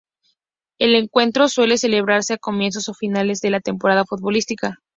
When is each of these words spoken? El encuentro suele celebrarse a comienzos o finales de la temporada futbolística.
El 0.79 0.95
encuentro 0.95 1.47
suele 1.47 1.77
celebrarse 1.77 2.33
a 2.33 2.37
comienzos 2.39 2.89
o 2.89 2.95
finales 2.95 3.39
de 3.39 3.51
la 3.51 3.59
temporada 3.59 4.03
futbolística. 4.03 4.79